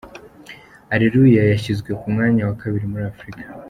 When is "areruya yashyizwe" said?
0.93-1.91